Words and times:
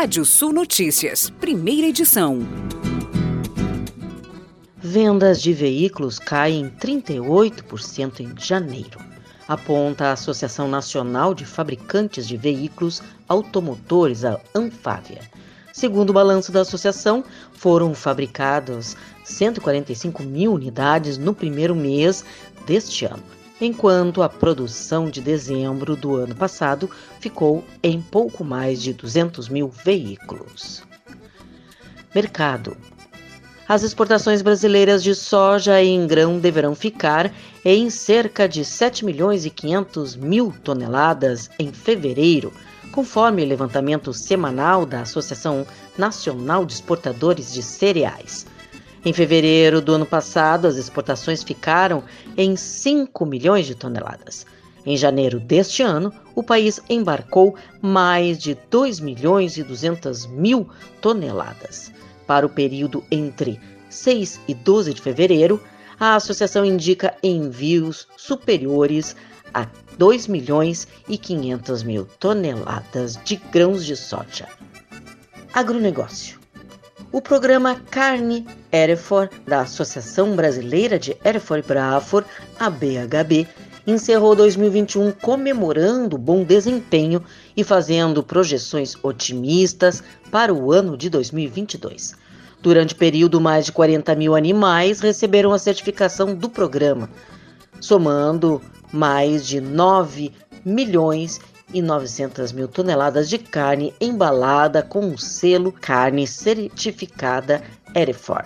Rádio 0.00 0.24
Sul 0.24 0.52
Notícias, 0.52 1.28
primeira 1.28 1.88
edição. 1.88 2.38
Vendas 4.76 5.42
de 5.42 5.52
veículos 5.52 6.20
caem 6.20 6.70
38% 6.80 8.20
em 8.20 8.32
janeiro, 8.40 9.00
aponta 9.48 10.04
a 10.04 10.12
Associação 10.12 10.68
Nacional 10.68 11.34
de 11.34 11.44
Fabricantes 11.44 12.28
de 12.28 12.36
Veículos 12.36 13.02
Automotores, 13.28 14.24
a 14.24 14.40
Anfávia. 14.54 15.20
Segundo 15.72 16.10
o 16.10 16.12
balanço 16.12 16.52
da 16.52 16.60
associação, 16.60 17.24
foram 17.52 17.92
fabricadas 17.92 18.96
145 19.24 20.22
mil 20.22 20.52
unidades 20.52 21.18
no 21.18 21.34
primeiro 21.34 21.74
mês 21.74 22.24
deste 22.64 23.04
ano, 23.04 23.24
enquanto 23.60 24.22
a 24.22 24.28
produção 24.28 25.10
de 25.10 25.20
dezembro 25.20 25.96
do 25.96 26.16
ano 26.16 26.34
passado 26.34 26.90
ficou 27.20 27.64
em 27.82 28.00
pouco 28.00 28.44
mais 28.44 28.80
de 28.80 28.92
200 28.92 29.48
mil 29.48 29.68
veículos. 29.68 30.82
Mercado. 32.14 32.76
As 33.68 33.82
exportações 33.82 34.40
brasileiras 34.40 35.02
de 35.02 35.14
soja 35.14 35.82
em 35.82 36.06
grão 36.06 36.38
deverão 36.38 36.74
ficar 36.74 37.30
em 37.62 37.90
cerca 37.90 38.48
de 38.48 38.64
7 38.64 39.04
milhões 39.04 39.44
e 39.44 39.50
500 39.50 40.16
mil 40.16 40.54
toneladas 40.64 41.50
em 41.58 41.70
fevereiro, 41.70 42.50
conforme 42.92 43.42
o 43.42 43.46
levantamento 43.46 44.14
semanal 44.14 44.86
da 44.86 45.02
Associação 45.02 45.66
Nacional 45.98 46.64
de 46.64 46.72
Exportadores 46.72 47.52
de 47.52 47.62
Cereais. 47.62 48.46
Em 49.08 49.12
fevereiro 49.14 49.80
do 49.80 49.94
ano 49.94 50.04
passado, 50.04 50.66
as 50.66 50.76
exportações 50.76 51.42
ficaram 51.42 52.04
em 52.36 52.54
5 52.56 53.24
milhões 53.24 53.64
de 53.64 53.74
toneladas. 53.74 54.44
Em 54.84 54.98
janeiro 54.98 55.40
deste 55.40 55.82
ano, 55.82 56.12
o 56.34 56.42
país 56.42 56.78
embarcou 56.90 57.56
mais 57.80 58.36
de 58.36 58.54
2 58.68 59.00
milhões 59.00 59.56
e 59.56 59.62
200 59.62 60.26
mil 60.26 60.68
toneladas. 61.00 61.90
Para 62.26 62.44
o 62.44 62.50
período 62.50 63.02
entre 63.10 63.58
6 63.88 64.40
e 64.46 64.52
12 64.52 64.92
de 64.92 65.00
fevereiro, 65.00 65.58
a 65.98 66.14
associação 66.14 66.62
indica 66.62 67.16
envios 67.22 68.06
superiores 68.14 69.16
a 69.54 69.66
2 69.96 70.26
milhões 70.26 70.86
e 71.08 71.16
500 71.16 71.82
mil 71.82 72.04
toneladas 72.20 73.18
de 73.24 73.36
grãos 73.36 73.86
de 73.86 73.96
soja. 73.96 74.46
Agronegócio. 75.54 76.38
O 77.10 77.22
programa 77.22 77.74
Carne 77.90 78.46
Erefor, 78.70 79.30
da 79.46 79.60
Associação 79.60 80.36
Brasileira 80.36 80.98
de 80.98 81.16
Erefor 81.24 81.58
e 81.58 81.62
Brafor, 81.62 82.22
a 82.60 82.68
BHB, 82.68 83.48
encerrou 83.86 84.36
2021 84.36 85.12
comemorando 85.12 86.18
bom 86.18 86.44
desempenho 86.44 87.24
e 87.56 87.64
fazendo 87.64 88.22
projeções 88.22 88.94
otimistas 89.02 90.02
para 90.30 90.52
o 90.52 90.70
ano 90.70 90.98
de 90.98 91.08
2022. 91.08 92.14
Durante 92.60 92.92
o 92.92 92.98
período, 92.98 93.40
mais 93.40 93.64
de 93.64 93.72
40 93.72 94.14
mil 94.14 94.36
animais 94.36 95.00
receberam 95.00 95.54
a 95.54 95.58
certificação 95.58 96.34
do 96.34 96.50
programa, 96.50 97.08
somando 97.80 98.60
mais 98.92 99.46
de 99.46 99.62
9 99.62 100.30
milhões 100.62 101.40
e 101.72 101.82
900 101.82 102.52
mil 102.52 102.68
toneladas 102.68 103.28
de 103.28 103.38
carne 103.38 103.94
embalada 104.00 104.82
com 104.82 105.08
o 105.12 105.18
selo 105.18 105.72
carne 105.72 106.26
certificada 106.26 107.62
Erefor. 107.94 108.44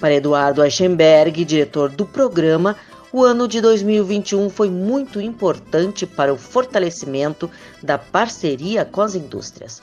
Para 0.00 0.14
Eduardo 0.14 0.62
Eichenberg, 0.62 1.44
diretor 1.44 1.88
do 1.88 2.06
programa, 2.06 2.76
o 3.12 3.24
ano 3.24 3.48
de 3.48 3.60
2021 3.60 4.50
foi 4.50 4.70
muito 4.70 5.20
importante 5.20 6.06
para 6.06 6.32
o 6.32 6.36
fortalecimento 6.36 7.50
da 7.82 7.96
parceria 7.98 8.84
com 8.84 9.00
as 9.00 9.14
indústrias. 9.14 9.82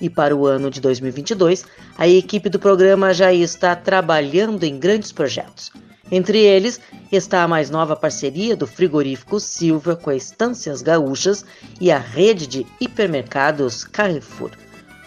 E 0.00 0.08
para 0.08 0.34
o 0.34 0.46
ano 0.46 0.70
de 0.70 0.80
2022, 0.80 1.64
a 1.98 2.08
equipe 2.08 2.48
do 2.48 2.58
programa 2.58 3.12
já 3.12 3.32
está 3.32 3.74
trabalhando 3.76 4.64
em 4.64 4.78
grandes 4.78 5.12
projetos. 5.12 5.70
Entre 6.10 6.40
eles 6.40 6.80
está 7.12 7.44
a 7.44 7.48
mais 7.48 7.70
nova 7.70 7.94
parceria 7.94 8.56
do 8.56 8.66
frigorífico 8.66 9.38
Silva 9.38 9.94
com 9.94 10.10
a 10.10 10.16
Estâncias 10.16 10.82
Gaúchas 10.82 11.44
e 11.80 11.92
a 11.92 11.98
rede 11.98 12.46
de 12.46 12.66
hipermercados 12.80 13.84
Carrefour, 13.84 14.50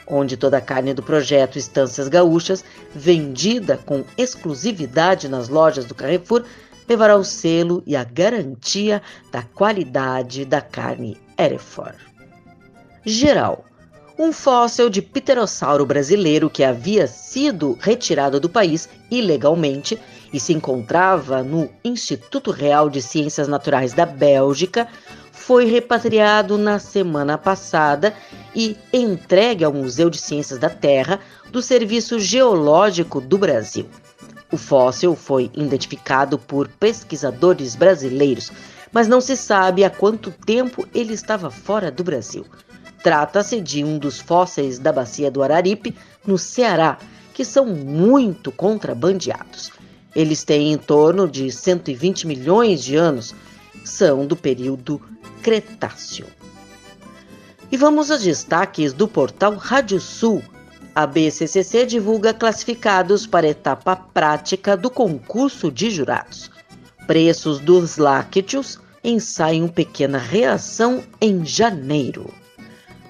onde 0.07 0.37
toda 0.37 0.57
a 0.57 0.61
carne 0.61 0.93
do 0.93 1.03
projeto 1.03 1.57
Estâncias 1.57 2.07
Gaúchas, 2.07 2.63
vendida 2.95 3.77
com 3.77 4.05
exclusividade 4.17 5.27
nas 5.27 5.49
lojas 5.49 5.85
do 5.85 5.93
Carrefour, 5.93 6.45
levará 6.87 7.17
o 7.17 7.23
selo 7.23 7.83
e 7.85 7.95
a 7.95 8.03
garantia 8.03 9.01
da 9.31 9.41
qualidade 9.41 10.45
da 10.45 10.61
carne 10.61 11.17
Erefor. 11.37 11.95
Geral 13.05 13.65
um 14.17 14.31
fóssil 14.31 14.89
de 14.89 15.01
pterossauro 15.01 15.85
brasileiro 15.85 16.49
que 16.49 16.63
havia 16.63 17.07
sido 17.07 17.77
retirado 17.81 18.39
do 18.39 18.47
país 18.47 18.87
ilegalmente 19.09 19.99
e 20.31 20.39
se 20.39 20.53
encontrava 20.53 21.43
no 21.43 21.69
Instituto 21.83 22.51
Real 22.51 22.89
de 22.89 23.01
Ciências 23.01 23.47
Naturais 23.47 23.93
da 23.93 24.05
Bélgica, 24.05 24.87
foi 25.31 25.65
repatriado 25.65 26.57
na 26.57 26.79
semana 26.79 27.37
passada 27.37 28.13
e 28.55 28.77
entregue 28.91 29.63
ao 29.63 29.73
Museu 29.73 30.09
de 30.09 30.17
Ciências 30.17 30.59
da 30.59 30.69
Terra 30.69 31.19
do 31.51 31.61
Serviço 31.61 32.19
Geológico 32.19 33.19
do 33.19 33.37
Brasil. 33.37 33.87
O 34.51 34.57
fóssil 34.57 35.15
foi 35.15 35.49
identificado 35.55 36.37
por 36.37 36.67
pesquisadores 36.67 37.75
brasileiros, 37.75 38.51
mas 38.91 39.07
não 39.07 39.19
se 39.19 39.35
sabe 39.35 39.83
há 39.83 39.89
quanto 39.89 40.29
tempo 40.31 40.87
ele 40.93 41.13
estava 41.13 41.49
fora 41.49 41.91
do 41.91 42.03
Brasil. 42.03 42.45
Trata-se 43.03 43.59
de 43.59 43.83
um 43.83 43.97
dos 43.99 44.21
fósseis 44.21 44.79
da 44.79 44.93
bacia 44.93 45.29
do 45.29 45.43
Araripe, 45.43 45.93
no 46.25 46.37
Ceará, 46.37 46.97
que 47.33 47.43
são 47.43 47.65
muito 47.65 48.49
contrabandeados. 48.49 49.71
Eles 50.15 50.45
têm 50.45 50.71
em 50.71 50.77
torno 50.77 51.27
de 51.27 51.51
120 51.51 52.25
milhões 52.25 52.81
de 52.81 52.95
anos, 52.95 53.35
são 53.83 54.25
do 54.25 54.37
período 54.37 55.01
Cretáceo. 55.41 56.27
E 57.69 57.75
vamos 57.75 58.09
aos 58.09 58.21
destaques 58.23 58.93
do 58.93 59.05
portal 59.05 59.55
Rádio 59.55 59.99
Sul. 59.99 60.41
A 60.95 61.05
BCCC 61.05 61.85
divulga 61.85 62.33
classificados 62.33 63.27
para 63.27 63.49
etapa 63.49 63.97
prática 63.97 64.77
do 64.77 64.89
concurso 64.89 65.69
de 65.69 65.89
jurados. 65.89 66.49
Preços 67.05 67.59
dos 67.59 67.97
lácteos 67.97 68.79
ensaiam 69.03 69.67
pequena 69.67 70.17
reação 70.17 71.03
em 71.19 71.43
janeiro. 71.43 72.33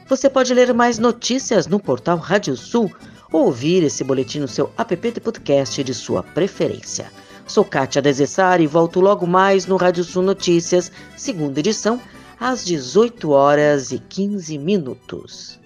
Você 0.07 0.29
pode 0.29 0.53
ler 0.53 0.73
mais 0.73 0.99
notícias 0.99 1.65
no 1.65 1.79
portal 1.79 2.17
Rádio 2.17 2.57
Sul 2.57 2.91
ou 3.31 3.45
ouvir 3.45 3.83
esse 3.83 4.03
boletim 4.03 4.39
no 4.39 4.47
seu 4.47 4.71
app 4.77 5.11
de 5.11 5.19
podcast 5.19 5.83
de 5.83 5.93
sua 5.93 6.21
preferência. 6.21 7.11
Sou 7.47 7.63
Kátia 7.63 8.01
Desessari 8.01 8.63
e 8.63 8.67
volto 8.67 8.99
logo 8.99 9.25
mais 9.25 9.65
no 9.65 9.75
Rádio 9.75 10.03
Sul 10.03 10.23
Notícias, 10.23 10.91
segunda 11.15 11.59
edição, 11.59 11.99
às 12.39 12.63
18 12.63 13.31
horas 13.31 13.91
e 13.91 13.99
15 13.99 14.57
minutos. 14.57 15.59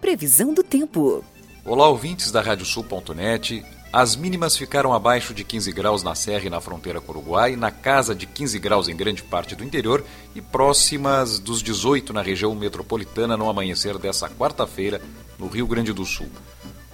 Previsão 0.00 0.52
do 0.52 0.62
tempo. 0.62 1.24
Olá, 1.64 1.88
ouvintes 1.88 2.30
da 2.30 2.40
Radiosul.net. 2.40 3.64
As 3.92 4.14
mínimas 4.14 4.56
ficaram 4.56 4.92
abaixo 4.92 5.32
de 5.32 5.44
15 5.44 5.72
graus 5.72 6.02
na 6.02 6.14
Serra 6.14 6.44
e 6.44 6.50
na 6.50 6.60
fronteira 6.60 7.00
com 7.00 7.12
o 7.12 7.16
Uruguai, 7.16 7.56
na 7.56 7.70
casa 7.70 8.14
de 8.14 8.26
15 8.26 8.58
graus 8.58 8.88
em 8.88 8.96
grande 8.96 9.22
parte 9.22 9.54
do 9.54 9.64
interior 9.64 10.04
e 10.34 10.40
próximas 10.42 11.38
dos 11.38 11.62
18 11.62 12.12
na 12.12 12.20
região 12.20 12.54
metropolitana 12.54 13.36
no 13.36 13.48
amanhecer 13.48 13.96
dessa 13.96 14.28
quarta-feira, 14.28 15.00
no 15.38 15.48
Rio 15.48 15.66
Grande 15.66 15.92
do 15.92 16.04
Sul. 16.04 16.28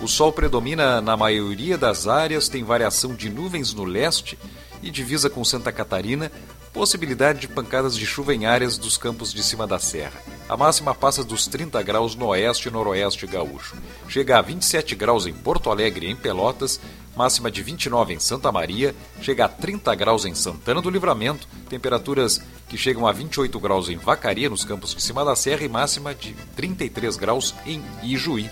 O 0.00 0.08
sol 0.08 0.32
predomina 0.32 1.00
na 1.00 1.16
maioria 1.16 1.78
das 1.78 2.06
áreas, 2.06 2.48
tem 2.48 2.64
variação 2.64 3.14
de 3.14 3.28
nuvens 3.28 3.72
no 3.72 3.84
leste 3.84 4.38
e 4.82 4.90
divisa 4.90 5.30
com 5.30 5.44
Santa 5.44 5.70
Catarina, 5.70 6.30
possibilidade 6.72 7.40
de 7.40 7.48
pancadas 7.48 7.96
de 7.96 8.04
chuva 8.04 8.34
em 8.34 8.46
áreas 8.46 8.76
dos 8.76 8.96
campos 8.96 9.32
de 9.32 9.42
cima 9.42 9.66
da 9.66 9.78
serra. 9.78 10.20
A 10.52 10.56
máxima 10.56 10.94
passa 10.94 11.24
dos 11.24 11.46
30 11.46 11.82
graus 11.82 12.14
no 12.14 12.26
oeste 12.26 12.68
e 12.68 12.70
noroeste 12.70 13.26
gaúcho. 13.26 13.74
Chega 14.06 14.36
a 14.36 14.42
27 14.42 14.94
graus 14.94 15.24
em 15.24 15.32
Porto 15.32 15.70
Alegre 15.70 16.06
e 16.06 16.10
em 16.10 16.14
Pelotas, 16.14 16.78
máxima 17.16 17.50
de 17.50 17.62
29 17.62 18.12
em 18.12 18.20
Santa 18.20 18.52
Maria, 18.52 18.94
chega 19.22 19.46
a 19.46 19.48
30 19.48 19.94
graus 19.94 20.26
em 20.26 20.34
Santana 20.34 20.82
do 20.82 20.90
Livramento, 20.90 21.48
temperaturas 21.70 22.42
que 22.68 22.76
chegam 22.76 23.06
a 23.06 23.12
28 23.12 23.58
graus 23.58 23.88
em 23.88 23.96
Vacaria, 23.96 24.50
nos 24.50 24.62
campos 24.62 24.94
de 24.94 25.00
cima 25.00 25.24
da 25.24 25.34
serra, 25.34 25.64
e 25.64 25.70
máxima 25.70 26.14
de 26.14 26.34
33 26.54 27.16
graus 27.16 27.54
em 27.64 27.82
Ijuí. 28.02 28.50